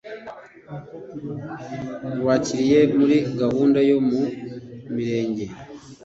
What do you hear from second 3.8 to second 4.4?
yo mu